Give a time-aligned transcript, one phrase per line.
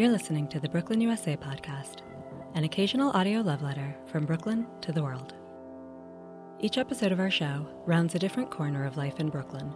[0.00, 1.96] You're listening to the Brooklyn USA podcast,
[2.54, 5.34] an occasional audio love letter from Brooklyn to the world.
[6.58, 9.70] Each episode of our show rounds a different corner of life in Brooklyn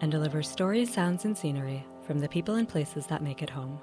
[0.00, 3.80] and delivers stories, sounds, and scenery from the people and places that make it home.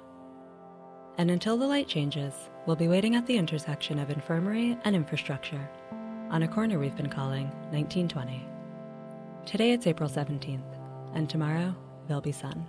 [1.17, 5.69] And until the light changes, we'll be waiting at the intersection of infirmary and infrastructure
[6.29, 8.41] on a corner we've been calling 1920.
[9.45, 10.61] Today it's April 17th,
[11.15, 11.75] and tomorrow
[12.07, 12.65] there'll be sun.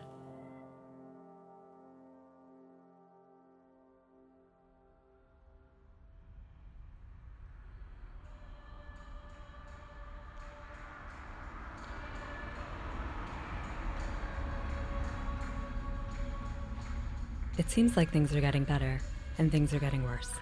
[17.63, 19.01] It seems like things are getting better,
[19.39, 20.33] and things are getting worse.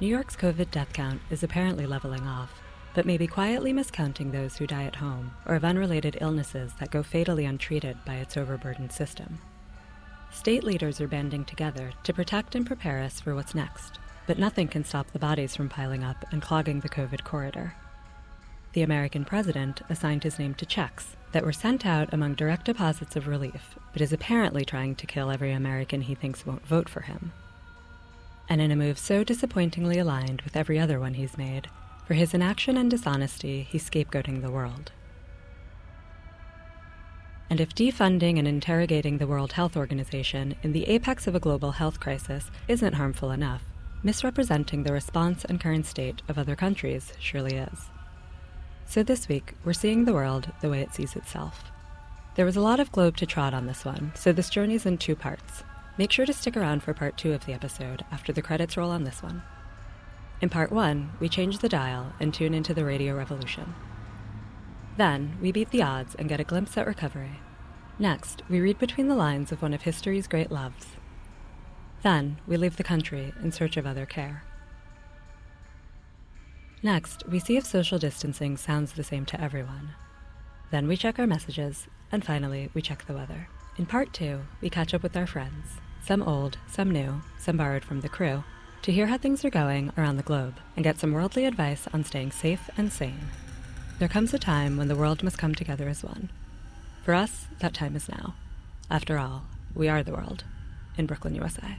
[0.00, 2.62] New York's COVID death count is apparently leveling off,
[2.94, 6.90] but may be quietly miscounting those who die at home or of unrelated illnesses that
[6.90, 9.40] go fatally untreated by its overburdened system.
[10.30, 14.68] State leaders are banding together to protect and prepare us for what's next, but nothing
[14.68, 17.74] can stop the bodies from piling up and clogging the COVID corridor.
[18.72, 23.14] The American president assigned his name to checks that were sent out among direct deposits
[23.14, 27.02] of relief, but is apparently trying to kill every American he thinks won't vote for
[27.02, 27.30] him.
[28.48, 31.68] And in a move so disappointingly aligned with every other one he's made,
[32.06, 34.92] for his inaction and dishonesty, he's scapegoating the world.
[37.50, 41.72] And if defunding and interrogating the World Health Organization in the apex of a global
[41.72, 43.62] health crisis isn't harmful enough,
[44.02, 47.90] misrepresenting the response and current state of other countries surely is.
[48.88, 51.72] So this week, we're seeing the world the way it sees itself.
[52.36, 54.96] There was a lot of globe to trot on this one, so this journey's in
[54.96, 55.64] two parts.
[55.98, 58.90] Make sure to stick around for part two of the episode after the credits roll
[58.90, 59.42] on this one.
[60.40, 63.74] In part one, we change the dial and tune into the radio revolution.
[64.96, 67.40] Then, we beat the odds and get a glimpse at recovery.
[67.98, 70.96] Next, we read between the lines of one of history's great loves.
[72.02, 74.44] Then, we leave the country in search of other care.
[76.82, 79.94] Next, we see if social distancing sounds the same to everyone.
[80.70, 83.48] Then we check our messages, and finally, we check the weather.
[83.78, 87.84] In part two, we catch up with our friends, some old, some new, some borrowed
[87.84, 88.44] from the crew,
[88.82, 92.04] to hear how things are going around the globe and get some worldly advice on
[92.04, 93.28] staying safe and sane.
[93.98, 96.30] There comes a time when the world must come together as one.
[97.02, 98.34] For us, that time is now.
[98.90, 99.44] After all,
[99.74, 100.44] we are the world
[100.96, 101.78] in Brooklyn, USA.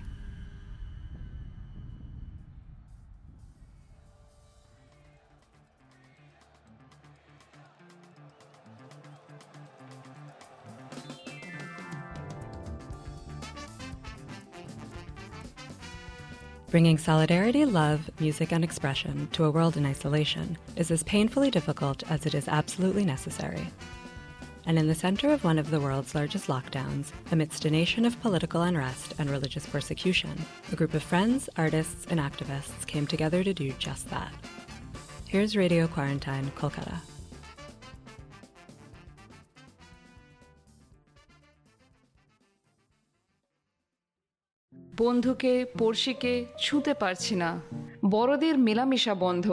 [16.69, 22.03] Bringing solidarity, love, music, and expression to a world in isolation is as painfully difficult
[22.11, 23.65] as it is absolutely necessary.
[24.65, 28.19] And in the center of one of the world's largest lockdowns, amidst a nation of
[28.21, 30.37] political unrest and religious persecution,
[30.69, 34.33] a group of friends, artists, and activists came together to do just that.
[35.29, 36.99] Here's Radio Quarantine, Kolkata.
[45.01, 47.49] বন্ধুকে পড়শিকে ছুঁতে পারছি না
[48.05, 49.45] বড়দের মেলামেশা বন্ধ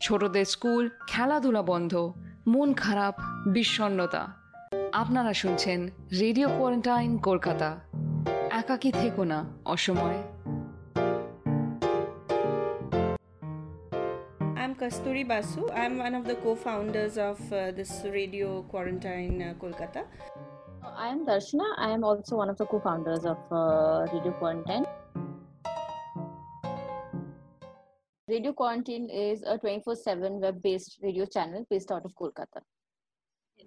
[0.00, 1.92] ছোটদের school খেলাধুলা বন্ধ
[2.52, 3.14] মন খারাপ
[3.54, 4.22] বিষণ্নতা
[4.92, 5.80] আপনারা শুনছেন
[6.20, 7.70] রেডিও কোয়ারেন্টাইন কলকাতা
[8.60, 9.38] একাকি থেকো না
[9.74, 10.20] অসময়
[14.60, 15.62] I'm Kasturi Basu.
[15.82, 20.02] I'm one of the co-founders of uh, this radio quarantine uh, Kolkata.
[20.98, 21.66] I am Darshana.
[21.76, 24.84] I am also one of the co-founders of uh, Radio Quarantine.
[28.26, 32.62] Radio Quarantine is a 24/7 web-based radio channel based out of Kolkata.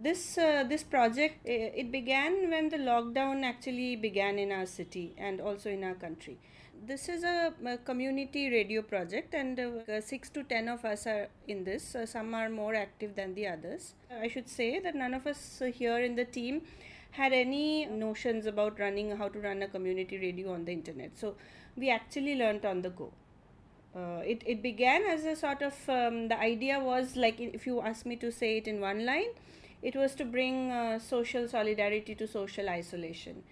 [0.08, 5.16] This uh, this project uh, it began when the lockdown actually began in our city
[5.18, 6.38] and also in our country.
[6.86, 11.28] This is a, a community radio project, and uh, six to ten of us are
[11.48, 11.96] in this.
[11.96, 13.94] Uh, some are more active than the others.
[14.22, 16.64] I should say that none of us here in the team
[17.12, 21.18] had any notions about running how to run a community radio on the internet.
[21.18, 21.36] So
[21.76, 23.12] we actually learnt on the go.
[23.96, 27.82] Uh, it, it began as a sort of um, the idea was like if you
[27.82, 29.28] ask me to say it in one line
[29.82, 33.44] it was to bring uh, social solidarity to social isolation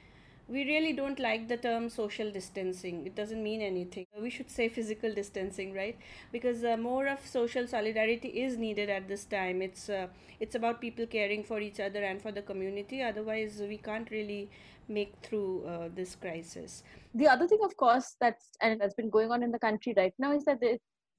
[0.49, 3.05] we really don't like the term social distancing.
[3.05, 4.07] It doesn't mean anything.
[4.19, 5.97] We should say physical distancing right?
[6.31, 9.61] Because uh, more of social solidarity is needed at this time.
[9.61, 10.07] It's uh,
[10.39, 13.03] it's about people caring for each other and for the community.
[13.03, 14.49] Otherwise we can't really
[14.87, 16.83] make through uh, this crisis.
[17.13, 20.13] The other thing, of course, that's and that's been going on in the country right
[20.17, 20.59] now is that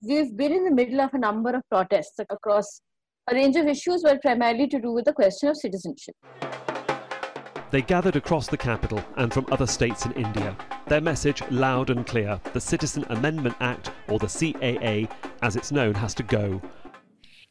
[0.03, 2.81] we've been in the middle of a number of protests across
[3.29, 6.17] a range of issues, but primarily to do with the question of citizenship.
[7.71, 10.57] They gathered across the capital and from other states in India
[10.89, 15.09] Their message loud and clear the Citizen Amendment Act, or the CAA
[15.43, 16.61] as it's known, has to go.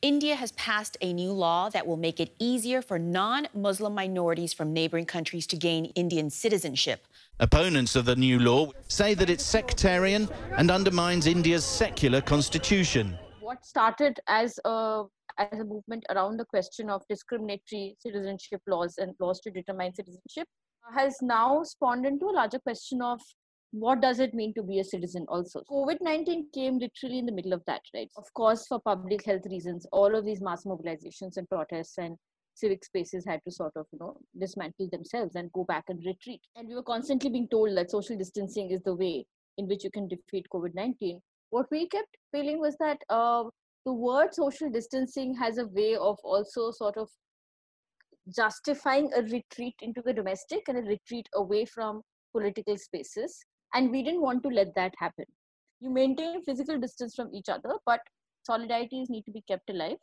[0.02, 4.54] India has passed a new law that will make it easier for non Muslim minorities
[4.54, 7.06] from neighboring countries to gain Indian citizenship.
[7.40, 13.18] Opponents of the new law say that it's sectarian and undermines India's secular constitution.
[13.50, 15.06] What started as a
[15.40, 20.48] as a movement around the question of discriminatory citizenship laws and laws to determine citizenship
[20.88, 23.20] uh, has now spawned into a larger question of
[23.72, 25.64] what does it mean to be a citizen also.
[25.72, 28.12] Covid-19 came literally in the middle of that right?
[28.18, 32.18] Of course for public health reasons all of these mass mobilizations and protests and
[32.54, 36.42] civic spaces had to sort of you know dismantle themselves and go back and retreat.
[36.56, 39.26] And we were constantly being told that social distancing is the way
[39.58, 41.20] in which you can defeat covid-19
[41.50, 43.44] what we kept feeling was that uh,
[43.86, 47.10] the word social distancing has a way of also sort of
[48.36, 52.02] justifying a retreat into the domestic and a retreat away from
[52.32, 53.40] political spaces.
[53.74, 55.26] And we didn't want to let that happen.
[55.80, 58.02] You maintain physical distance from each other, but
[58.50, 59.98] solidarities need to be kept alive,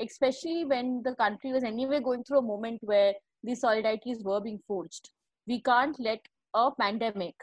[0.00, 4.60] especially when the country was anyway going through a moment where these solidarities were being
[4.66, 5.10] forged.
[5.46, 6.20] We can't let
[6.54, 7.34] a pandemic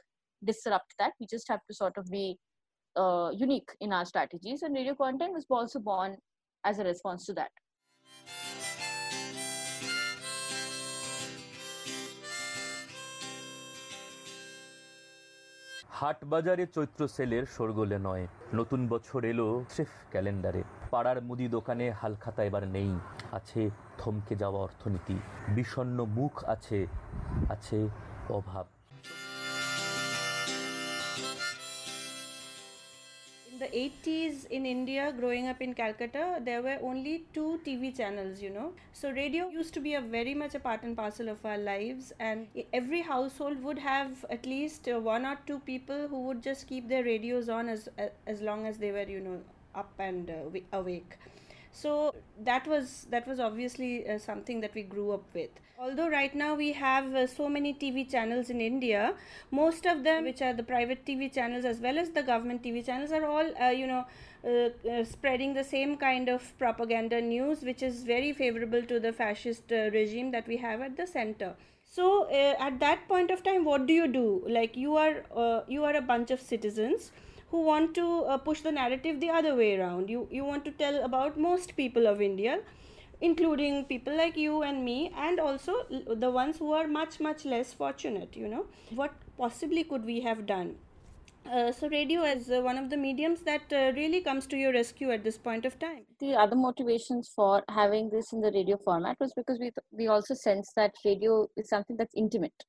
[0.43, 1.13] disrupt that.
[1.19, 2.37] We just have to sort of be
[2.97, 4.63] uh, unique in our strategies.
[4.63, 6.17] And radio Quarantine was also born
[6.63, 7.51] as a response to that.
[15.97, 20.61] হাটবাজারে চৈত্র সেলের সরগোলে নয় নতুন বছর এলো স্রেফ ক্যালেন্ডারে
[20.91, 22.91] পাড়ার মুদি দোকানে হালখাতা এবার নেই
[23.31, 23.61] আছে
[23.97, 25.17] থমকে যাওয়া অর্থনীতি
[25.55, 26.79] বিষণ্ন মুখ আছে
[27.49, 27.79] আছে
[28.29, 28.65] অভাব
[33.67, 38.49] the 80s in India, growing up in Calcutta, there were only two TV channels, you
[38.49, 38.73] know.
[38.93, 42.13] So, radio used to be a very much a part and parcel of our lives,
[42.19, 46.67] and every household would have at least uh, one or two people who would just
[46.67, 47.89] keep their radios on as
[48.25, 49.39] as long as they were, you know,
[49.75, 51.17] up and uh, awake
[51.71, 56.33] so that was that was obviously uh, something that we grew up with although right
[56.33, 59.13] now we have uh, so many tv channels in india
[59.51, 62.83] most of them which are the private tv channels as well as the government tv
[62.85, 64.05] channels are all uh, you know
[65.11, 70.31] spreading the same kind of propaganda news which is very favorable to the fascist regime
[70.31, 71.53] that we have at the center.
[71.83, 74.43] So at that point of time what do you do?
[74.47, 77.11] Like you are you are a bunch of citizens
[77.49, 80.09] who want to uh, push the narrative the other way around.
[80.09, 82.59] You you want to tell about most people of india
[83.21, 85.85] including people like you and me and also
[86.15, 88.65] the ones who are much much less fortunate you know.
[88.89, 90.75] What possibly could we have done?
[91.49, 94.73] Uh, so radio is uh, one of the mediums that uh, really comes to your
[94.73, 96.03] rescue at this point of time.
[96.19, 100.07] The other motivations for having this in the radio format was because we th- we
[100.07, 102.65] also sense that radio is something that's intimate.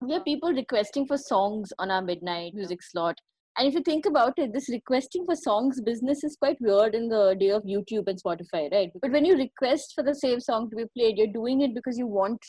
[0.00, 3.20] We have people requesting for songs on our midnight music slot
[3.56, 7.08] and if you think about it, this requesting for songs business is quite weird in
[7.08, 8.90] the day of YouTube and Spotify, right?
[9.00, 11.98] But when you request for the same song to be played, you're doing it because
[11.98, 12.40] you want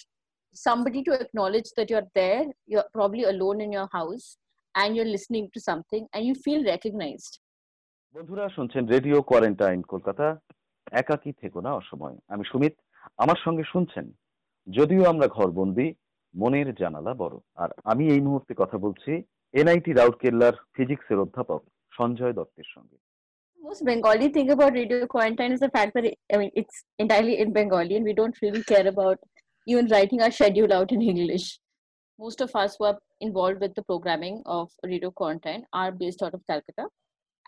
[0.56, 4.38] somebody to acknowledge that you're there, you're probably alone in your house,
[4.76, 7.34] and you're listening to something and you feel recognized.
[8.16, 10.28] বন্ধুরা শুনছেন radio quarantine Kolkata
[11.02, 12.74] একাকি থেকো না অসময় আমি সুমিত
[13.24, 14.06] আমার সঙ্গে শুনছেন
[14.68, 15.88] যদিও আমরা ঘরবন্দি
[16.33, 19.12] মনের জানালা বড় আর আমি এই মুহূর্তে কথা বলছি
[19.60, 21.60] এনআইটি রাউরকেল্লার ফিজিক্সের অধ্যাপক
[21.98, 22.98] সঞ্জয় দত্তের সঙ্গে
[23.69, 27.34] Most Bengali thing about Radio Quarantine is the fact that it, I mean it's entirely
[27.43, 29.19] in Bengali and we don't really care about
[29.70, 31.46] even writing our schedule out in English.
[32.25, 36.34] Most of us who are involved with the programming of Radio Quarantine are based out
[36.34, 36.87] of Calcutta.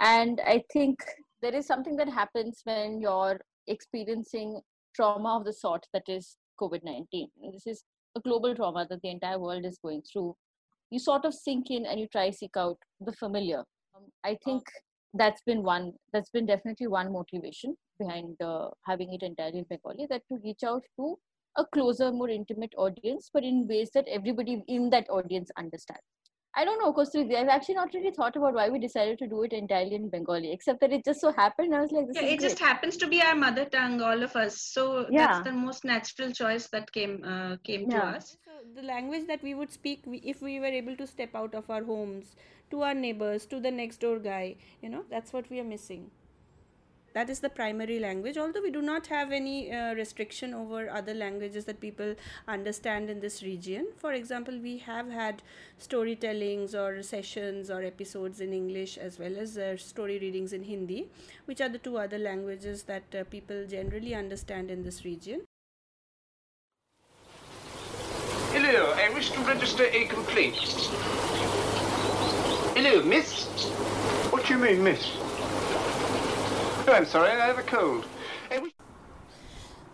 [0.00, 0.96] And I think
[1.42, 4.60] there is something that happens when you're experiencing
[4.94, 7.28] trauma of the sort that is COVID 19.
[7.52, 7.84] This is
[8.16, 10.36] a global trauma that the entire world is going through
[10.91, 13.63] you sort of sink in and you try seek out the familiar.
[13.95, 14.63] Um, i think
[15.13, 20.07] that's been one that's been definitely one motivation behind uh, having it entirely in bengali
[20.09, 21.15] that to reach out to
[21.57, 26.14] a closer more intimate audience but in ways that everybody in that audience understands
[26.55, 27.35] I don't know, Kasturi.
[27.35, 30.51] I've actually not really thought about why we decided to do it entirely in Bengali,
[30.51, 31.75] except that it just so happened.
[31.75, 32.41] I was like, this yeah, it great.
[32.49, 34.61] just happens to be our mother tongue, all of us.
[34.61, 35.27] So Yeah.
[35.27, 38.37] that's the most natural choice that came uh, came to us.
[38.45, 41.69] so the language that we would speak if we were able to step out of
[41.69, 42.35] our homes
[42.71, 46.05] to our neighbors to the next door guy you know that's what we are missing
[47.15, 51.13] that is the primary language although we do not have any uh, restriction over other
[51.13, 52.13] languages that people
[52.47, 55.41] understand in this region for example we have had
[55.79, 61.07] storytellings or sessions or episodes in english as well as uh, story readings in hindi
[61.45, 65.41] which are the two other languages that uh, people generally understand in this region
[68.57, 70.55] Hello, I wish to register a complaint.
[72.77, 73.43] Hello, miss.
[74.31, 75.24] What do you mean, miss?
[76.87, 78.05] I'm sorry, I have a cold.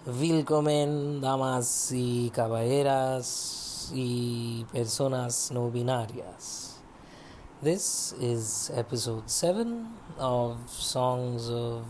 [0.05, 6.81] Willkommen, damas y caballeras y personas no binarias.
[7.61, 9.87] This is episode 7
[10.19, 11.85] of Songs of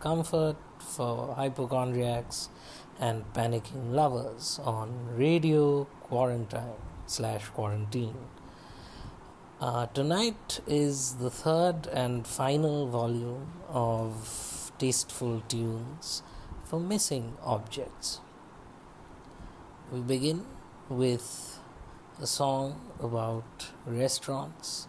[0.00, 2.50] Comfort for Hypochondriacs
[3.00, 8.33] and Panicking Lovers on Radio Quarantine slash Quarantine.
[9.60, 16.24] Uh, tonight is the third and final volume of Tasteful Tunes
[16.64, 18.20] for Missing Objects.
[19.92, 20.44] We begin
[20.88, 21.60] with
[22.20, 24.88] a song about restaurants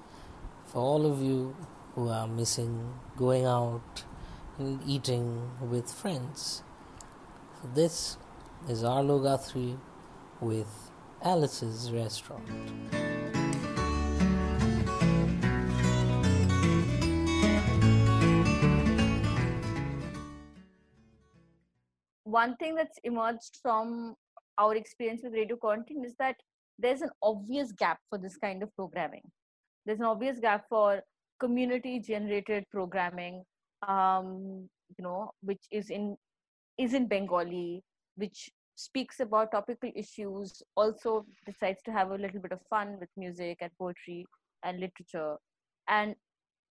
[0.66, 1.56] for all of you
[1.94, 4.04] who are missing going out
[4.58, 6.64] and eating with friends.
[7.62, 8.18] So this
[8.68, 9.78] is Arlo Guthrie
[10.42, 10.90] with
[11.22, 13.15] Alice's Restaurant.
[22.36, 24.16] One thing that's emerged from
[24.58, 26.36] our experience with radio content is that
[26.78, 29.26] there's an obvious gap for this kind of programming.
[29.86, 31.02] There's an obvious gap for
[31.40, 33.44] community generated programming
[33.88, 36.16] um, you know which is in
[36.78, 37.84] is in bengali
[38.16, 43.10] which speaks about topical issues also decides to have a little bit of fun with
[43.18, 44.26] music and poetry
[44.64, 45.36] and literature.
[45.88, 46.16] And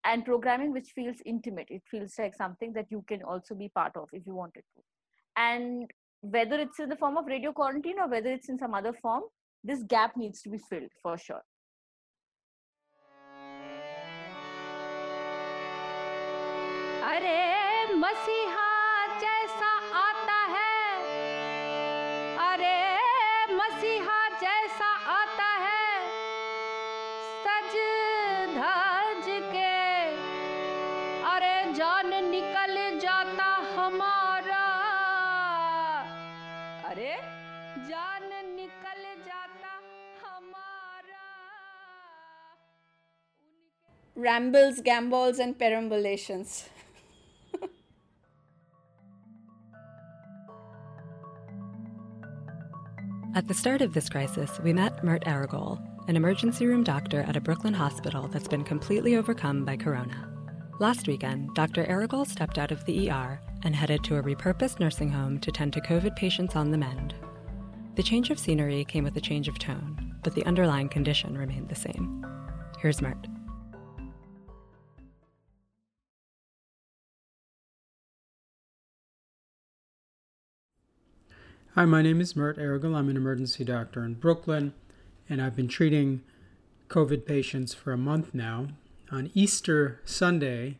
[0.04, 1.68] and programming which feels intimate.
[1.71, 4.83] It feels like something that you can also be part of if you wanted to
[5.35, 8.93] and whether it's in the form of radio quarantine or whether it's in some other
[8.93, 9.23] form
[9.63, 11.43] this gap needs to be filled for sure
[17.11, 17.38] अरे
[18.01, 18.62] मसीहा
[44.16, 46.68] Rambles, gambols, and perambulations.
[53.35, 57.35] At the start of this crisis, we met Mert Erogul, an emergency room doctor at
[57.37, 60.30] a Brooklyn hospital that's been completely overcome by corona.
[60.78, 61.85] Last weekend, Dr.
[61.85, 65.73] Erogul stepped out of the ER and headed to a repurposed nursing home to tend
[65.73, 67.14] to COVID patients on the mend.
[67.97, 71.68] The change of scenery came with a change of tone, but the underlying condition remained
[71.68, 72.25] the same.
[72.78, 73.26] Here's Mert.
[81.76, 82.94] Hi, my name is Mert Erogul.
[82.94, 84.74] I'm an emergency doctor in Brooklyn,
[85.28, 86.22] and I've been treating
[86.88, 88.68] COVID patients for a month now.
[89.10, 90.78] On Easter Sunday,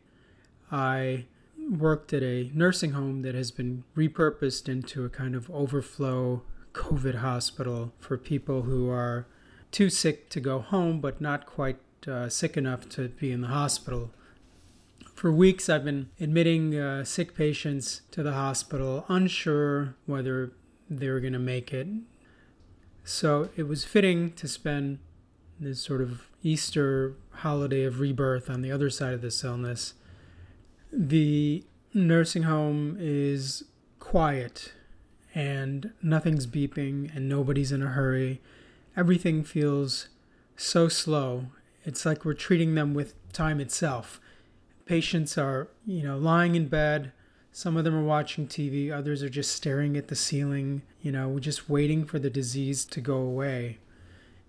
[0.71, 1.25] I
[1.69, 7.15] worked at a nursing home that has been repurposed into a kind of overflow COVID
[7.15, 9.27] hospital for people who are
[9.73, 13.49] too sick to go home but not quite uh, sick enough to be in the
[13.49, 14.11] hospital.
[15.13, 20.53] For weeks, I've been admitting uh, sick patients to the hospital, unsure whether
[20.89, 21.87] they were going to make it.
[23.03, 24.99] So it was fitting to spend
[25.59, 29.93] this sort of Easter holiday of rebirth on the other side of this illness.
[30.91, 31.63] The
[31.93, 33.63] nursing home is
[33.99, 34.73] quiet
[35.33, 38.41] and nothing's beeping and nobody's in a hurry.
[38.95, 40.07] Everything feels
[40.55, 41.47] so slow.
[41.83, 44.19] It's like we're treating them with time itself.
[44.85, 47.11] Patients are, you know, lying in bed.
[47.57, 51.39] Some of them are watching TV, others are just staring at the ceiling, you know,
[51.39, 53.77] just waiting for the disease to go away.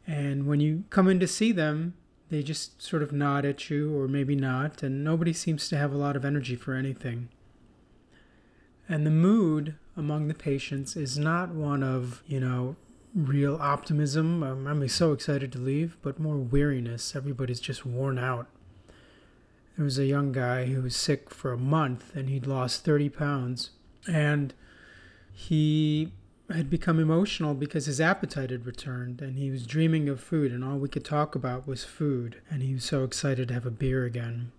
[0.08, 1.94] And when you come in to see them,
[2.30, 5.92] they just sort of nod at you, or maybe not, and nobody seems to have
[5.92, 7.28] a lot of energy for anything.
[8.88, 12.74] And the mood among the patients is not one of, you know,
[13.14, 14.42] real optimism.
[14.42, 17.14] Um, I'm so excited to leave, but more weariness.
[17.14, 18.48] Everybody's just worn out.
[19.76, 23.10] There was a young guy who was sick for a month and he'd lost 30
[23.10, 23.70] pounds.
[24.08, 24.54] And
[25.32, 26.12] he
[26.48, 30.64] had become emotional because his appetite had returned and he was dreaming of food, and
[30.64, 32.40] all we could talk about was food.
[32.48, 34.52] And he was so excited to have a beer again.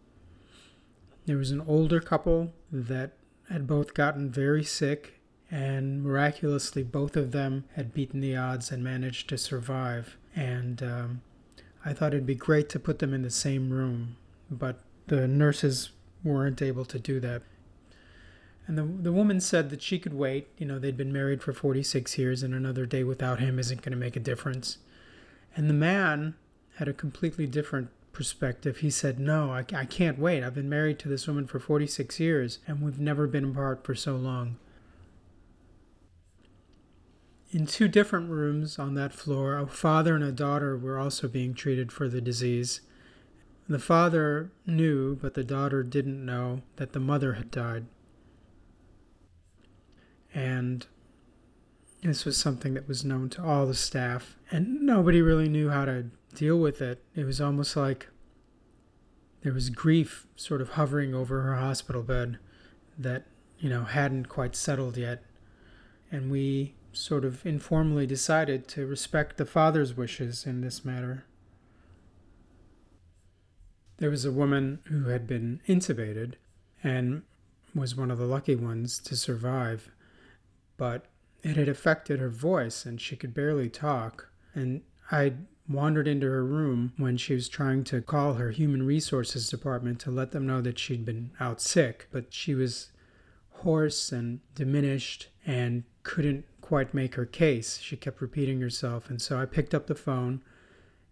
[1.26, 3.14] There was an older couple that
[3.50, 5.20] had both gotten very sick,
[5.50, 10.18] and miraculously, both of them had beaten the odds and managed to survive.
[10.36, 11.22] And um,
[11.84, 14.18] I thought it'd be great to put them in the same room,
[14.52, 15.92] but the nurses
[16.24, 17.42] weren't able to do that.
[18.68, 20.50] And the, the woman said that she could wait.
[20.58, 23.94] You know, they'd been married for 46 years, and another day without him isn't going
[23.94, 24.78] to make a difference.
[25.56, 26.36] And the man
[26.76, 30.44] had a completely different perspective, he said, No, I, I can't wait.
[30.44, 33.94] I've been married to this woman for 46 years, and we've never been apart for
[33.94, 34.58] so long.
[37.52, 41.54] In two different rooms on that floor, a father and a daughter were also being
[41.54, 42.82] treated for the disease.
[43.70, 47.86] The father knew, but the daughter didn't know that the mother had died.
[50.34, 50.86] And
[52.02, 55.86] this was something that was known to all the staff, and nobody really knew how
[55.86, 57.04] to deal with it.
[57.16, 58.08] It was almost like
[59.42, 62.38] there was grief sort of hovering over her hospital bed
[62.98, 63.26] that,
[63.60, 65.24] you know, hadn't quite settled yet.
[66.12, 71.26] And we sort of informally decided to respect the father's wishes in this matter.
[73.98, 76.34] There was a woman who had been intubated
[76.84, 77.24] and
[77.74, 79.90] was one of the lucky ones to survive,
[80.78, 81.06] but
[81.44, 84.30] it had affected her voice and she could barely talk.
[84.54, 85.34] And I
[85.70, 90.12] wandered into her room when she was trying to call her human resources department to
[90.12, 92.90] let them know that she'd been out sick, but she was
[93.52, 97.80] hoarse and diminished and couldn't quite make her case.
[97.80, 100.42] She kept repeating herself, and so I picked up the phone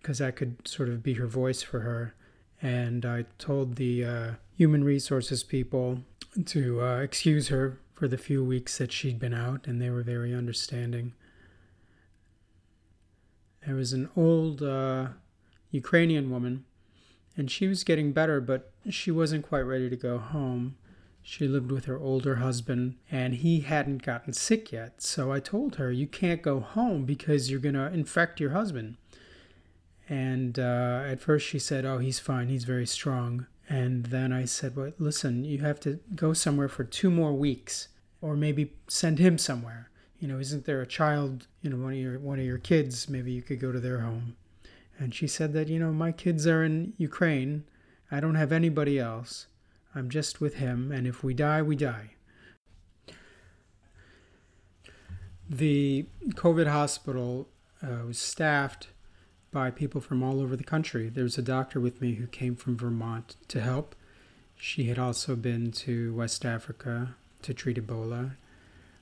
[0.01, 2.13] because I could sort of be her voice for her,
[2.61, 5.99] and I told the uh, human resources people
[6.45, 10.03] to uh, excuse her for the few weeks that she'd been out, and they were
[10.03, 11.13] very understanding.
[13.65, 15.07] There was an old uh,
[15.71, 16.65] Ukrainian woman,
[17.37, 20.75] and she was getting better, but she wasn't quite ready to go home.
[21.21, 25.01] She lived with her older husband, and he hadn't gotten sick yet.
[25.01, 28.97] So I told her, You can't go home because you're going to infect your husband.
[30.07, 32.47] And uh, at first she said, Oh, he's fine.
[32.47, 33.47] He's very strong.
[33.67, 37.87] And then I said, Well, listen, you have to go somewhere for two more weeks,
[38.21, 39.89] or maybe send him somewhere.
[40.19, 43.09] You know, isn't there a child, you know, one of your one of your kids,
[43.09, 44.35] maybe you could go to their home.
[44.97, 47.65] And she said that, you know, my kids are in Ukraine.
[48.11, 49.47] I don't have anybody else.
[49.93, 52.11] I'm just with him, and if we die, we die.
[55.49, 57.47] The COVID hospital
[57.81, 58.87] uh, was staffed
[59.55, 61.07] by people from all over the country.
[61.07, 63.95] There was a doctor with me who came from Vermont to help.
[64.57, 68.35] She had also been to West Africa to treat Ebola.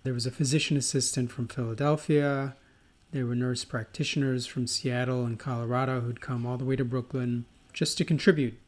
[0.03, 2.55] There was a physician assistant from Philadelphia.
[3.09, 7.45] There were nurse practitioners from Seattle and Colorado who'd come all the way to Brooklyn
[7.73, 8.59] just to contribute.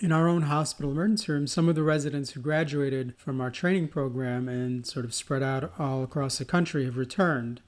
[0.00, 3.88] In our own hospital emergency room, some of the residents who graduated from our training
[3.88, 7.60] program and sort of spread out all across the country have returned.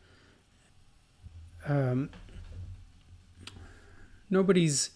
[1.67, 2.11] Um,
[4.31, 4.91] nobody's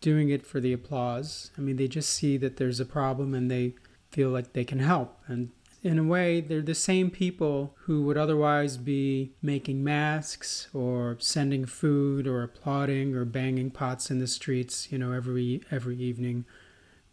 [0.00, 1.50] doing it for the applause.
[1.58, 3.74] I mean, they just see that there's a problem and they
[4.10, 5.18] feel like they can help.
[5.26, 5.50] And
[5.82, 11.64] in a way, they're the same people who would otherwise be making masks or sending
[11.64, 16.44] food or applauding or banging pots in the streets, you know, every every evening,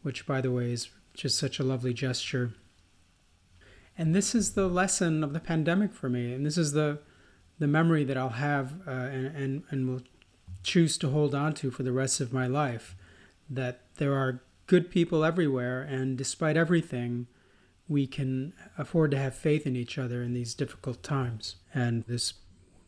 [0.02, 2.54] which by the way is just such a lovely gesture.
[3.98, 7.00] And this is the lesson of the pandemic for me, and this is the
[7.60, 10.02] the memory that I'll have uh, and, and and will
[10.68, 12.94] choose to hold on to for the rest of my life.
[13.50, 17.28] That there are good people everywhere, and despite everything,
[17.88, 22.34] we can afford to have faith in each other in these difficult times and this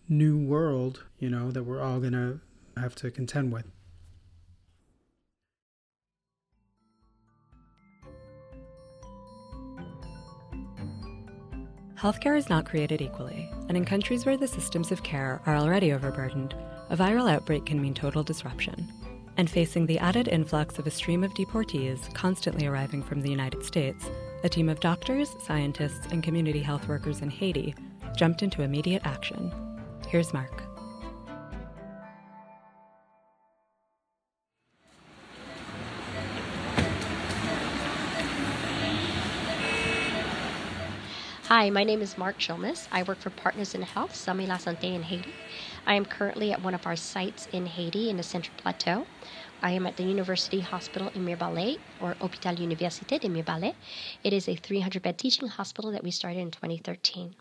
[0.09, 2.41] new world, you know, that we're all going to
[2.75, 3.71] have to contend with.
[11.97, 15.93] Healthcare is not created equally, and in countries where the systems of care are already
[15.93, 16.55] overburdened,
[16.89, 18.91] a viral outbreak can mean total disruption.
[19.37, 23.63] And facing the added influx of a stream of deportees constantly arriving from the United
[23.63, 24.09] States,
[24.43, 27.73] a team of doctors, scientists, and community health workers in Haiti
[28.17, 29.51] jumped into immediate action.
[30.07, 30.68] Here's Mark.
[41.59, 42.87] Hi, my name is Mark Chomas.
[42.89, 45.33] I work for Partners in Health, Zanmi Lasante in Haiti.
[45.85, 49.05] I am currently at one of our sites in Haiti in the Central Plateau.
[49.61, 53.75] I am at the University Hospital in Mirebalais, or Hôpital Université de Mirebalais.
[54.23, 57.35] It is a 300 bed teaching hospital that we started in 2013.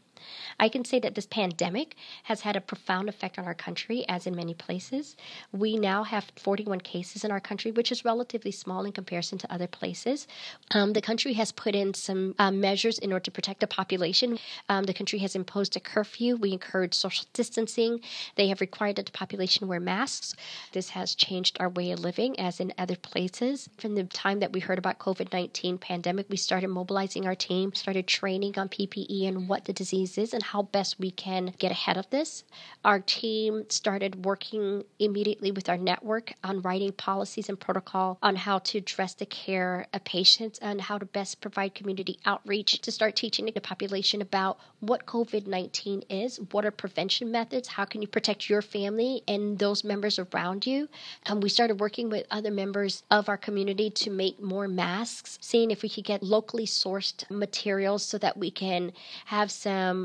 [0.58, 4.26] I can say that this pandemic has had a profound effect on our country, as
[4.26, 5.16] in many places.
[5.52, 9.52] We now have 41 cases in our country, which is relatively small in comparison to
[9.52, 10.26] other places.
[10.70, 14.38] Um, the country has put in some um, measures in order to protect the population.
[14.68, 16.36] Um, the country has imposed a curfew.
[16.36, 18.00] We encourage social distancing.
[18.36, 20.34] They have required that the population wear masks.
[20.72, 23.68] This has changed our way of living, as in other places.
[23.78, 27.74] From the time that we heard about COVID 19 pandemic, we started mobilizing our team,
[27.74, 31.96] started training on PPE and what the disease and how best we can get ahead
[31.96, 32.44] of this.
[32.84, 38.60] Our team started working immediately with our network on writing policies and protocol on how
[38.60, 43.16] to address the care of patients and how to best provide community outreach to start
[43.16, 48.08] teaching the population about what COVID 19 is, what are prevention methods, how can you
[48.08, 50.88] protect your family and those members around you.
[51.26, 55.70] And we started working with other members of our community to make more masks, seeing
[55.70, 58.92] if we could get locally sourced materials so that we can
[59.24, 59.97] have some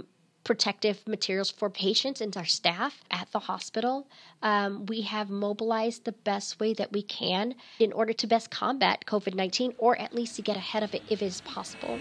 [0.43, 4.07] protective materials for patients and our staff at the hospital.
[4.41, 9.05] Um, we have mobilized the best way that we can in order to best combat
[9.05, 11.99] COVID 19 or at least to get ahead of it if it is possible.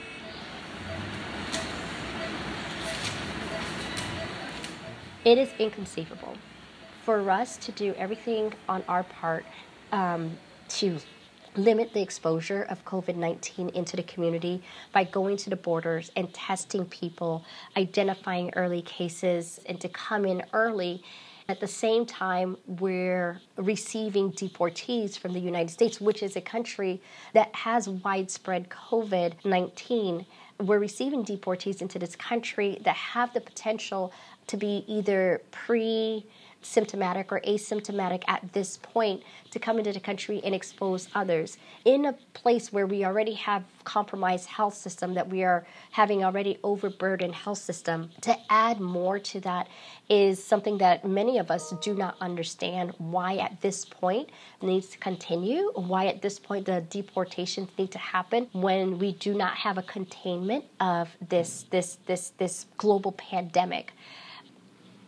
[5.25, 6.35] It is inconceivable
[7.05, 9.45] for us to do everything on our part
[9.93, 10.37] um,
[10.69, 10.99] to
[11.57, 14.63] limit the exposure of COVID 19 into the community
[14.93, 17.45] by going to the borders and testing people,
[17.77, 21.03] identifying early cases, and to come in early.
[21.49, 27.03] At the same time, we're receiving deportees from the United States, which is a country
[27.35, 30.25] that has widespread COVID 19.
[30.61, 34.13] We're receiving deportees into this country that have the potential
[34.47, 36.25] to be either pre
[36.63, 41.59] symptomatic or asymptomatic at this point to come into the country and expose others.
[41.85, 46.59] In a place where we already have compromised health system that we are having already
[46.63, 49.69] overburdened health system to add more to that
[50.09, 54.99] is something that many of us do not understand why at this point needs to
[54.99, 59.79] continue why at this point the deportations need to happen when we do not have
[59.79, 63.93] a containment of this this this this global pandemic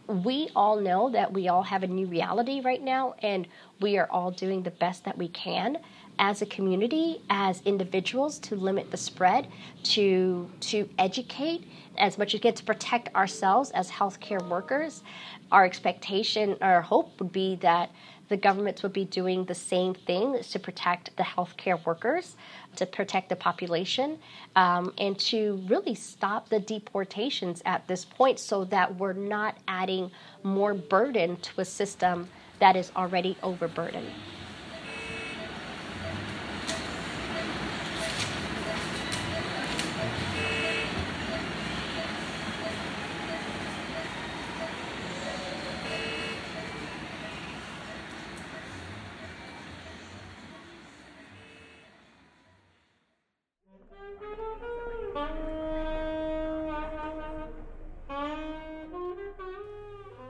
[0.07, 3.47] we all know that we all have a new reality right now, and
[3.81, 5.79] we are all doing the best that we can
[6.19, 9.49] as a community, as individuals, to limit the spread,
[9.83, 11.67] to to educate
[11.99, 15.03] as much as we can to protect ourselves as healthcare workers.
[15.51, 17.91] Our expectation, our hope would be that
[18.29, 22.37] the governments would be doing the same thing to protect the healthcare workers,
[22.77, 24.19] to protect the population,
[24.57, 30.11] um, and to really stop the deportations at this point so that we're not adding
[30.43, 32.29] more burden to a system
[32.61, 34.09] that is already overburdened.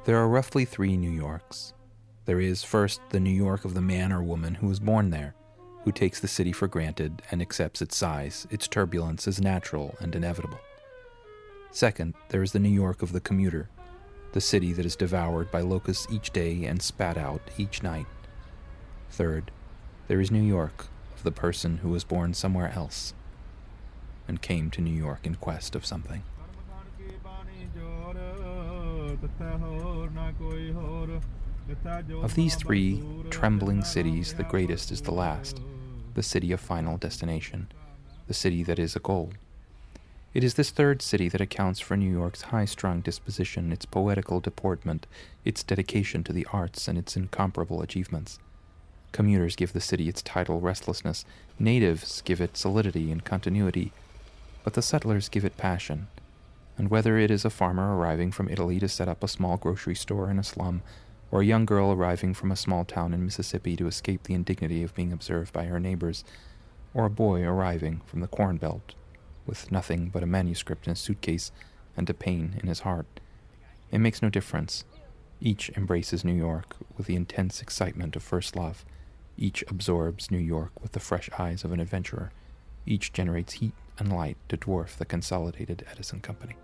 [0.05, 1.73] There are roughly three New Yorks.
[2.27, 5.35] There is, first, the New York of the man or woman who was born there,
[5.85, 10.15] who takes the city for granted and accepts its size, its turbulence as natural and
[10.15, 10.61] inevitable.
[11.71, 13.71] Second, there is the New York of the commuter,
[14.33, 18.07] the city that is devoured by locusts each day and spat out each night.
[19.09, 19.51] Third,
[20.09, 23.15] there is New York of the person who was born somewhere else
[24.29, 26.25] and came to New York in quest of something.
[32.23, 35.61] Of these three trembling cities, the greatest is the last,
[36.15, 37.69] the city of final destination,
[38.27, 39.33] the city that is a goal.
[40.35, 44.41] It is this third city that accounts for New York's high strung disposition, its poetical
[44.41, 45.07] deportment,
[45.45, 48.39] its dedication to the arts, and its incomparable achievements.
[49.13, 51.25] Commuters give the city its tidal restlessness,
[51.59, 53.93] natives give it solidity and continuity,
[54.65, 56.09] but the settlers give it passion,
[56.77, 59.95] and whether it is a farmer arriving from Italy to set up a small grocery
[59.95, 60.83] store in a slum,
[61.31, 64.83] or a young girl arriving from a small town in Mississippi to escape the indignity
[64.83, 66.25] of being observed by her neighbors,
[66.93, 68.95] or a boy arriving from the Corn Belt
[69.47, 71.53] with nothing but a manuscript in a suitcase
[71.97, 73.21] and a pain in his heart.
[73.91, 74.85] It makes no difference.
[75.41, 78.85] Each embraces New York with the intense excitement of first love.
[79.37, 82.33] Each absorbs New York with the fresh eyes of an adventurer.
[82.87, 86.57] Each generates heat and light to dwarf the consolidated Edison Company.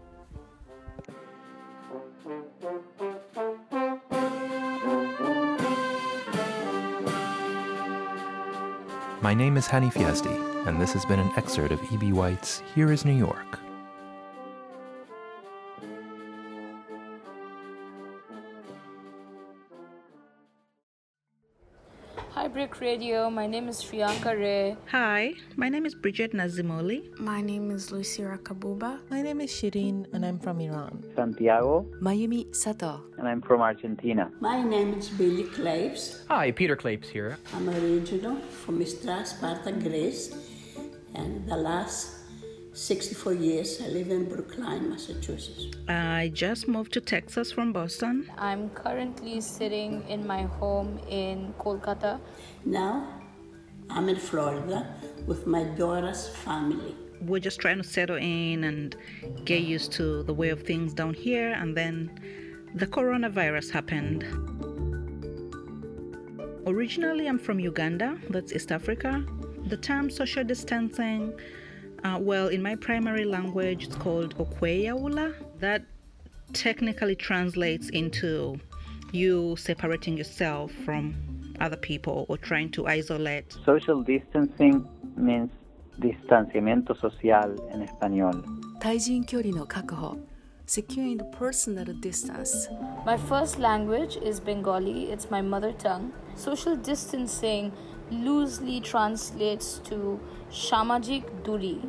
[9.22, 12.14] My name is Hanif Yazdi, and this has been an excerpt of E.B.
[12.14, 13.58] White's Here is New York.
[22.70, 23.30] Hi, BRIC Radio.
[23.30, 24.76] My name is Priyanka Ray.
[24.92, 27.18] Hi, my name is Bridget Nazimoli.
[27.18, 29.00] My name is Lucia Rakabuba.
[29.10, 31.02] My name is Shirin, and I'm from Iran.
[31.16, 31.86] Santiago.
[32.00, 33.02] Mayumi Sato.
[33.18, 34.30] And I'm from Argentina.
[34.40, 36.22] My name is Billy Claves.
[36.28, 37.38] Hi, Peter Claves here.
[37.54, 40.32] I'm original from Stra Sparta, Greece.
[41.14, 42.19] And the last
[42.80, 43.78] 64 years.
[43.82, 45.66] I live in Brookline, Massachusetts.
[45.86, 48.30] I just moved to Texas from Boston.
[48.38, 52.18] I'm currently sitting in my home in Kolkata.
[52.64, 53.06] Now
[53.90, 54.86] I'm in Florida
[55.26, 56.96] with my daughter's family.
[57.20, 58.96] We're just trying to settle in and
[59.44, 62.18] get used to the way of things down here, and then
[62.74, 64.24] the coronavirus happened.
[66.66, 69.22] Originally, I'm from Uganda, that's East Africa.
[69.66, 71.34] The term social distancing
[72.03, 75.33] uh, well, in my primary language, it's called Okweyaula.
[75.59, 75.83] That
[76.53, 78.59] technically translates into
[79.11, 81.15] you separating yourself from
[81.59, 83.55] other people or trying to isolate.
[83.65, 85.49] Social distancing means
[85.99, 88.43] distanciamiento social en español.
[88.79, 90.17] 対人距離の確保
[90.67, 92.69] securing the personal distance.
[93.05, 96.11] My first language is Bengali, it's my mother tongue.
[96.35, 97.71] Social distancing
[98.11, 100.19] loosely translates to
[100.51, 101.81] Shamajik Duri.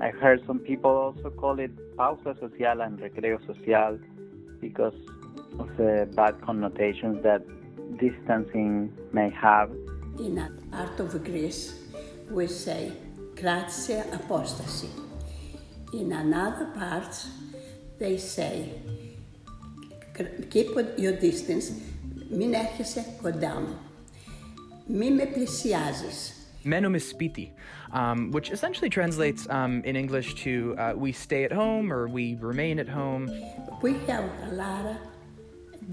[0.00, 3.98] I heard some people also call it pausa social and recreo social
[4.60, 4.94] because
[5.58, 7.42] of the bad connotations that
[7.98, 9.70] distancing may have.
[10.18, 10.38] In
[10.72, 11.74] Art of Greece,
[12.30, 12.92] we say
[13.36, 14.88] grazie apostasi.
[15.92, 17.26] In another part,
[17.98, 18.80] they say
[20.50, 21.72] keep your distance,
[22.30, 23.83] μην έρχεσαι κοντά μου.
[24.86, 26.34] Μη με πλησιάζεις.
[26.64, 27.46] Menomispiti,
[27.92, 32.36] um, which essentially translates um, in English to uh, we stay at home or we
[32.50, 33.24] remain at home.
[33.80, 34.96] We have a lot of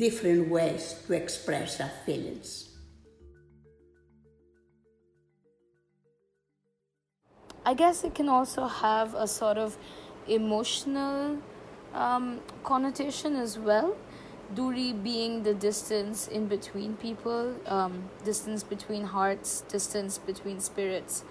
[0.05, 2.67] different ways to express our feelings.
[7.65, 9.77] I guess it can also have a sort of
[10.27, 11.37] emotional
[11.93, 13.95] um, connotation as well.
[14.54, 21.24] Duri being the distance in between people, um, distance between hearts, distance between spirits.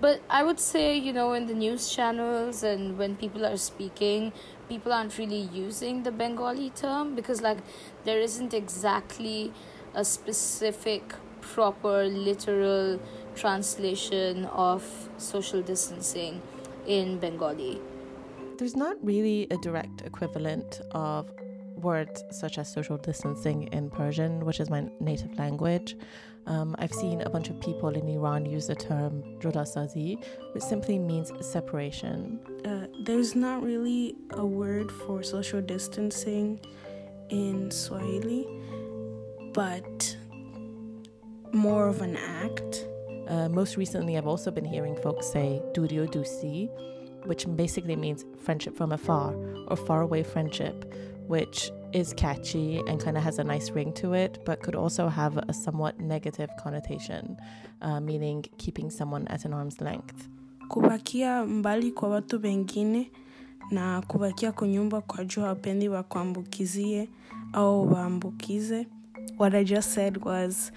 [0.00, 4.32] But I would say, you know, in the news channels and when people are speaking,
[4.68, 7.58] people aren't really using the Bengali term because, like,
[8.04, 9.52] there isn't exactly
[9.94, 12.98] a specific, proper, literal
[13.34, 14.82] translation of
[15.18, 16.42] social distancing
[16.86, 17.80] in Bengali.
[18.58, 21.30] There's not really a direct equivalent of
[21.82, 25.96] words such as social distancing in Persian, which is my native language.
[26.46, 30.98] Um, I've seen a bunch of people in Iran use the term judasazi, which simply
[30.98, 32.40] means separation.
[32.64, 36.60] Uh, there's not really a word for social distancing
[37.28, 38.46] in Swahili,
[39.52, 40.16] but
[41.52, 42.86] more of an act.
[43.28, 46.68] Uh, most recently, I've also been hearing folks say durio dusi,
[47.26, 49.34] which basically means friendship from afar
[49.68, 50.92] or faraway friendship,
[51.28, 55.08] which is catchy and kind of has a nice ring to it, but could also
[55.08, 57.36] have a somewhat negative connotation,
[57.82, 60.28] uh, meaning keeping someone at an arm's length.
[60.68, 63.10] Kubakia mbali kwa watu wengine
[63.70, 67.08] na kubakia kwa nyumba kwa jua wapendi wakuambukizie
[67.52, 68.86] au waambukize.
[69.38, 70.72] What I just said was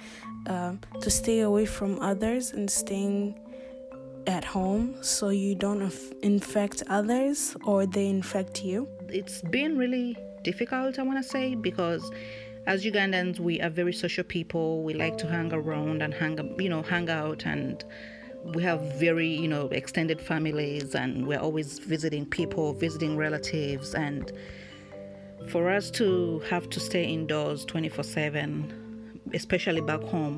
[0.50, 3.34] uh, to stay away from others and staying
[4.28, 8.88] at home so you don't inf- infect others or they infect you.
[9.10, 10.18] It's been really
[10.52, 12.04] difficult, I want to say, because
[12.74, 14.68] as Ugandans, we are very social people.
[14.88, 17.84] We like to hang around and hang, you know, hang out, and
[18.56, 24.32] we have very, you know, extended families, and we're always visiting people, visiting relatives, and
[25.54, 28.72] for us to have to stay indoors 24/7,
[29.34, 30.38] especially back home,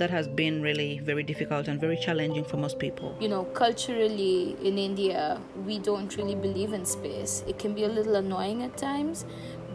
[0.00, 3.14] that has been really very difficult and very challenging for most people.
[3.20, 7.44] You know, culturally in India, we don't really believe in space.
[7.46, 9.26] It can be a little annoying at times,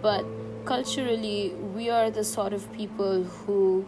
[0.01, 0.25] but
[0.65, 3.85] culturally, we are the sort of people who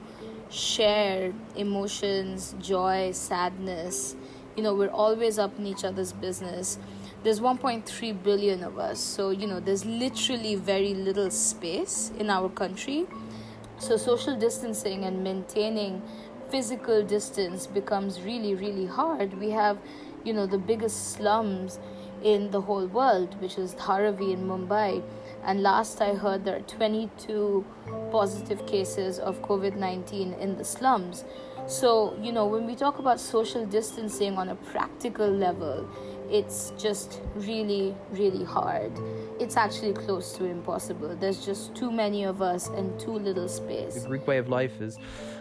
[0.52, 4.16] share emotions, joy, sadness.
[4.56, 6.78] You know, we're always up in each other's business.
[7.24, 12.48] There's 1.3 billion of us, so you know, there's literally very little space in our
[12.48, 13.08] country.
[13.80, 16.02] So, social distancing and maintaining
[16.50, 19.40] physical distance becomes really, really hard.
[19.40, 19.78] We have,
[20.24, 21.80] you know, the biggest slums
[22.24, 25.04] in the whole world, which is Dharavi in Mumbai.
[25.44, 27.66] And last I heard, there are 22
[28.12, 31.24] positive cases of COVID 19 in the slums.
[31.68, 35.88] So, you know, when we talk about social distancing on a practical level,
[36.30, 38.92] it's just really, really hard.
[39.40, 41.16] It's actually close to impossible.
[41.16, 44.04] There's just too many of us and too little space.
[44.04, 44.98] The Greek way of life is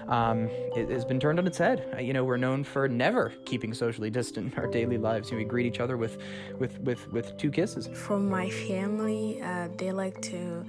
[0.09, 1.88] um, it has been turned on its head.
[1.94, 5.31] Uh, you know, we're known for never keeping socially distant in our daily lives.
[5.31, 6.18] You know, we greet each other with,
[6.59, 7.88] with, with, with two kisses.
[7.88, 10.64] From my family, uh, they like to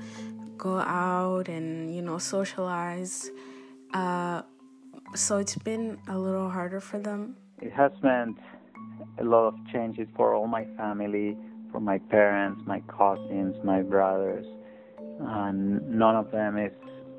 [0.58, 3.32] go out and you know socialize.
[3.94, 4.42] Uh,
[5.16, 7.38] so it's been a little harder for them.
[7.62, 8.38] It has meant
[9.20, 11.38] a lot of changes for all my family,
[11.72, 14.46] for my parents, my cousins, my brothers,
[15.20, 16.72] and none of them is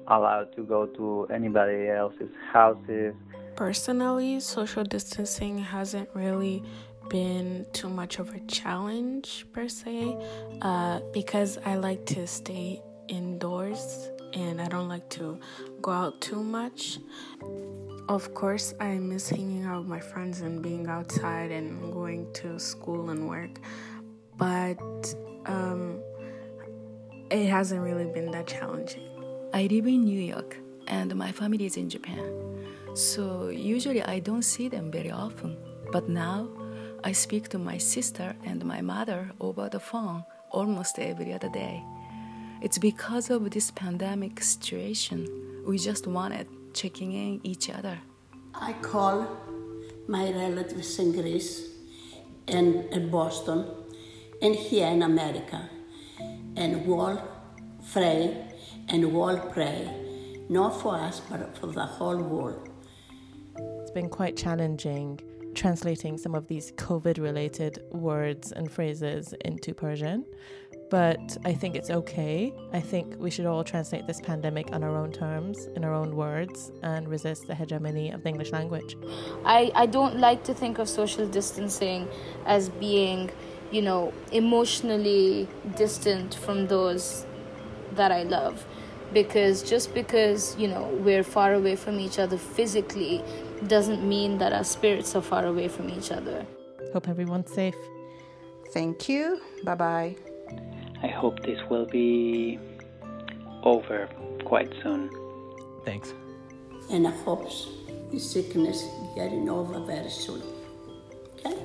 [0.09, 3.14] allowed to go to anybody else's houses.
[3.57, 6.62] Personally, social distancing hasn't really
[7.09, 10.17] been too much of a challenge per se
[10.62, 15.38] uh, because I like to stay indoors and I don't like to
[15.81, 16.99] go out too much.
[18.09, 22.59] Of course, I miss hanging out with my friends and being outside and going to
[22.59, 23.61] school and work,
[24.38, 24.81] but
[25.44, 26.01] um,
[27.31, 29.07] it hasn't really been that challenging.
[29.53, 32.64] I live in New York and my family is in Japan.
[32.94, 35.59] So usually I don't see them very often.
[35.92, 36.49] But now
[37.05, 41.85] I speak to my sister and my mother over the phone almost every other day.
[42.62, 45.29] It's because of this pandemic situation.
[45.66, 47.99] We just wanted checking in each other.
[48.55, 49.27] I call
[50.07, 51.71] my relatives in Greece
[52.47, 53.67] and in Boston
[54.41, 55.69] and here in America
[56.57, 57.19] and we all
[57.93, 58.21] pray
[58.88, 59.77] and we all pray,
[60.49, 62.69] not for us but for the whole world.
[63.81, 65.21] It's been quite challenging
[65.55, 70.25] translating some of these COVID related words and phrases into Persian.
[70.90, 72.53] But I think it's okay.
[72.72, 76.16] I think we should all translate this pandemic on our own terms, in our own
[76.16, 78.96] words, and resist the hegemony of the English language.
[79.44, 82.09] I, I don't like to think of social distancing
[82.46, 83.31] as being,
[83.70, 85.46] you know, emotionally
[85.77, 87.27] distant from those
[87.92, 88.66] that I love.
[89.12, 93.22] Because just because, you know, we're far away from each other physically
[93.66, 96.46] doesn't mean that our spirits are far away from each other.
[96.92, 97.77] Hope everyone's safe.
[98.72, 99.40] Thank you.
[99.64, 100.28] Bye bye.
[101.02, 102.58] I hope this will be
[103.62, 104.08] over
[104.44, 105.11] quite soon.
[105.84, 106.12] Thanks.
[106.90, 107.48] And I hope
[108.11, 108.84] the sickness
[109.14, 110.42] getting over very soon.
[111.38, 111.56] Okay?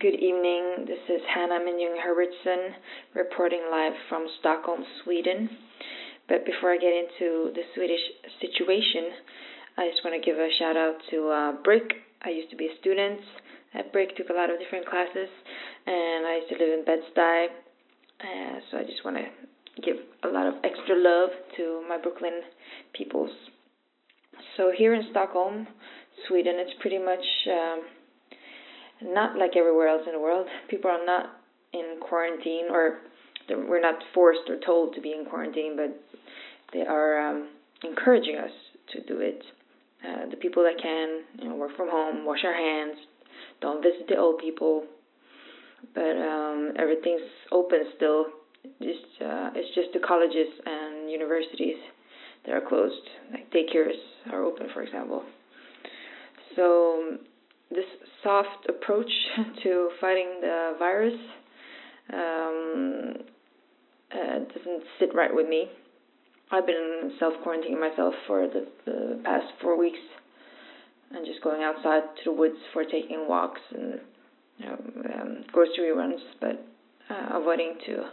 [0.00, 0.86] Good evening.
[0.88, 2.74] This is Hannah Minjung Herbertson
[3.14, 5.48] reporting live from Stockholm, Sweden.
[6.26, 8.00] But before I get into the Swedish
[8.40, 9.10] situation,
[9.80, 11.92] I just want to give a shout out to uh, BRIC.
[12.20, 13.20] I used to be a student
[13.72, 15.32] at BRIC, took a lot of different classes,
[15.86, 17.46] and I used to live in Bed-Stuy.
[18.20, 19.24] Uh, so I just want to
[19.80, 22.44] give a lot of extra love to my Brooklyn
[22.92, 23.30] peoples.
[24.58, 25.66] So here in Stockholm,
[26.28, 27.24] Sweden, it's pretty much.
[27.48, 27.80] Um,
[29.02, 30.46] not like everywhere else in the world.
[30.68, 31.40] People are not
[31.72, 32.98] in quarantine, or
[33.48, 35.98] we're not forced or told to be in quarantine, but
[36.72, 37.48] they are um,
[37.82, 38.50] encouraging us
[38.92, 39.42] to do it.
[40.06, 42.96] Uh, the people that can, you know, work from home, wash our hands,
[43.60, 44.84] don't visit the old people.
[45.94, 48.26] But um, everything's open still.
[48.82, 51.76] Just uh, it's just the colleges and universities
[52.44, 53.00] that are closed.
[53.30, 53.96] Like daycares
[54.32, 55.22] are open, for example.
[56.56, 57.18] So
[57.70, 57.84] this
[58.22, 59.10] soft approach
[59.62, 61.14] to fighting the virus
[62.12, 63.14] um,
[64.12, 65.70] uh, doesn't sit right with me.
[66.52, 69.98] I've been self quarantining myself for the, the past four weeks
[71.12, 74.00] and just going outside to the woods for taking walks and
[74.58, 74.78] you know,
[75.14, 76.64] um, grocery runs, but
[77.08, 78.10] uh, avoiding to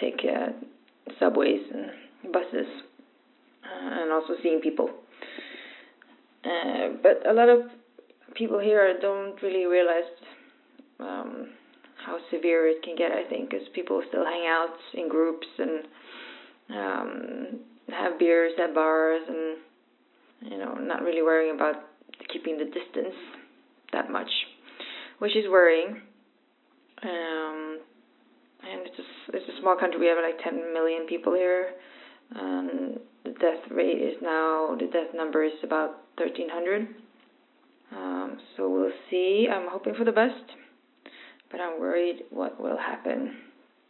[0.00, 0.48] take uh,
[1.18, 2.66] subways and buses
[3.64, 4.90] uh, and also seeing people.
[6.44, 7.60] Uh, but a lot of
[8.34, 10.04] people here don't really realize
[11.00, 11.48] um,
[12.04, 13.12] how severe it can get.
[13.12, 15.84] I think because people still hang out in groups and
[16.70, 21.76] um, have beers at bars, and you know, not really worrying about
[22.32, 23.14] keeping the distance
[23.92, 24.30] that much,
[25.18, 26.00] which is worrying.
[27.02, 27.80] Um,
[28.62, 30.00] and it's a, it's a small country.
[30.00, 31.70] We have like 10 million people here.
[32.34, 36.88] Um, the death rate is now the death number is about 1,300.
[37.92, 39.46] Um, so we'll see.
[39.52, 40.42] I'm hoping for the best,
[41.50, 43.36] but I'm worried what will happen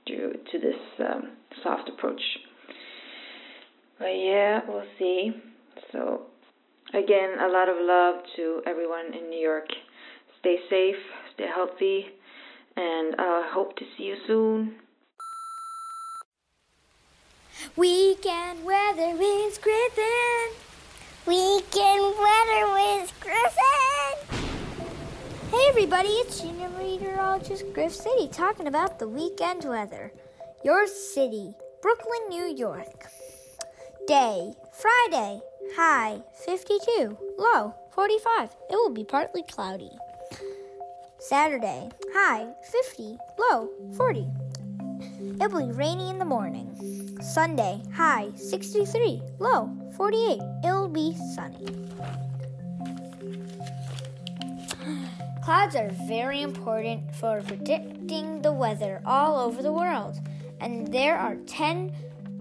[0.05, 2.21] due to this um, soft approach.
[3.99, 5.33] But yeah, we'll see.
[5.91, 6.23] So,
[6.93, 9.69] again, a lot of love to everyone in New York.
[10.41, 10.97] Stay safe,
[11.35, 12.07] stay healthy,
[12.77, 14.77] and I hope to see you soon.
[17.75, 20.53] Weekend weather is Griffin.
[21.27, 24.47] Weekend weather with Griffin.
[25.51, 30.13] Hey everybody, it's junior meteorologist Griff City talking about the weekend weather.
[30.65, 33.07] Your city, Brooklyn, New York.
[34.07, 35.41] Day, Friday,
[35.75, 38.51] high 52, low 45.
[38.71, 39.91] It will be partly cloudy.
[41.19, 44.29] Saturday, high 50, low 40.
[45.41, 47.19] It'll be rainy in the morning.
[47.21, 50.41] Sunday, high 63, low 48.
[50.65, 51.67] It'll be sunny.
[55.43, 60.21] Clouds are very important for predicting the weather all over the world,
[60.61, 61.93] and there are 10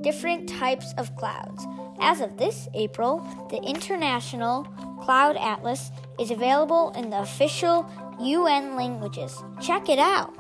[0.02, 1.66] different types of clouds.
[2.00, 4.64] As of this April, the International
[5.02, 7.90] Cloud Atlas is available in the official
[8.20, 9.44] UN languages.
[9.62, 10.34] Check it out.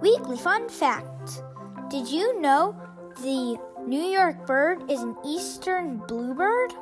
[0.00, 1.42] Weekly fun fact
[1.88, 2.76] Did you know
[3.22, 6.72] the New York bird is an eastern bluebird?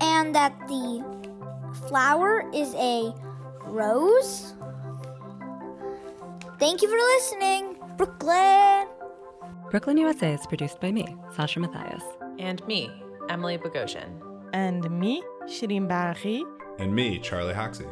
[0.00, 1.04] And that the
[1.88, 3.12] flower is a
[3.64, 4.54] rose?
[6.58, 8.97] Thank you for listening, Brooklyn!
[9.70, 12.02] Brooklyn, USA is produced by me, Sasha Matthias.
[12.38, 12.90] And me,
[13.28, 14.18] Emily Bogosian.
[14.54, 16.42] And me, Shireen Barahi.
[16.78, 17.84] And me, Charlie Hoxie.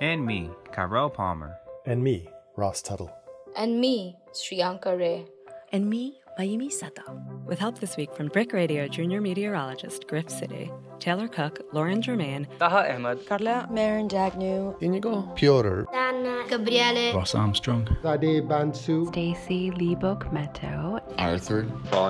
[0.00, 1.56] And me, Carol Palmer.
[1.86, 3.10] And me, Ross Tuttle.
[3.56, 5.26] And me, Shriyanka Ray.
[5.72, 7.02] And me, Mayumi Sato.
[7.46, 12.46] With help this week from BRIC Radio junior meteorologist Griff City, Taylor Cook, Lauren Germain,
[12.58, 20.32] Taha Ahmed, Carla Marin Dagnu, Inigo, Piotr, Dana, Gabriele, Ross Armstrong, Sade Bansu, Stacy Liebok
[20.32, 21.62] Meto, Arthur,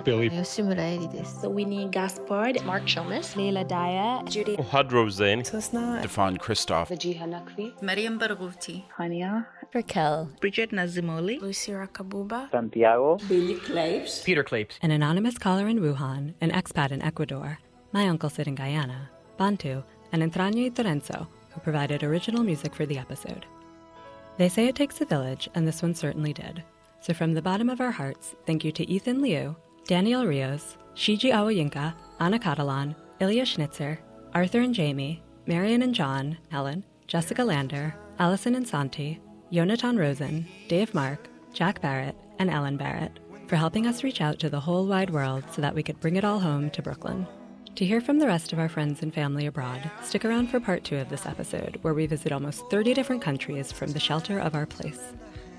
[0.05, 6.91] Billy, Yosumura Eridis, Winnie Gaspard, Mark Shomas, Leila Daya, Judy, Had Rosen, Susna, Stefan Christoph,
[6.91, 14.79] Vajiha Nakvi, Mariam Barghouti, Hania, Raquel, Bridget Nazimoli, Lucia Kabuba, Santiago, Billy Claves, Peter Clapes,
[14.83, 17.59] an anonymous caller in Wuhan, an expat in Ecuador,
[17.91, 22.87] my uncle sit in Guyana, Bantu, and Entraña y Torenzo, who provided original music for
[22.87, 23.47] the episode.
[24.39, 26.63] They say it takes a village, and this one certainly did.
[27.01, 29.57] So from the bottom of our hearts, thank you to Ethan Liu,
[29.89, 33.99] Daniel Rios, Shiji Awayinka, Anna Catalan, Ilya Schnitzer,
[34.35, 39.21] Arthur and Jamie, Marion and John, Helen, Jessica Lander, Allison and Santi,
[39.55, 44.51] Yonatan Rosen, Dave Mark, Jack Barrett, and Ellen Barrett for helping us reach out to
[44.51, 47.25] the whole wide world so that we could bring it all home to Brooklyn.
[47.77, 50.83] To hear from the rest of our friends and family abroad, stick around for part
[50.83, 54.57] two of this episode, where we visit almost 30 different countries from the shelter of
[54.57, 55.13] our place.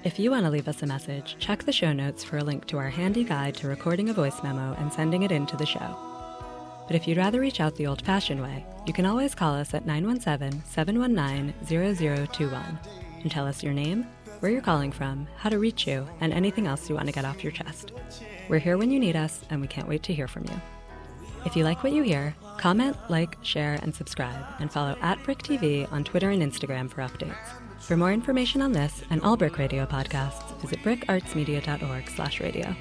[0.04, 2.66] If you want to leave us a message, check the show notes for a link
[2.68, 5.66] to our handy guide to recording a voice memo and sending it in to the
[5.66, 5.96] show.
[6.86, 9.74] But if you'd rather reach out the old fashioned way, you can always call us
[9.74, 11.54] at 917 719
[12.28, 12.80] 0021
[13.26, 14.06] and tell us your name,
[14.40, 17.26] where you're calling from, how to reach you, and anything else you want to get
[17.26, 17.92] off your chest.
[18.48, 20.62] We're here when you need us, and we can't wait to hear from you.
[21.44, 25.42] If you like what you hear, comment, like, share, and subscribe, and follow at BRIC
[25.42, 27.34] TV on Twitter and Instagram for updates.
[27.80, 32.76] For more information on this and all BRIC Radio podcasts, visit bricartsmedia.org slash radio.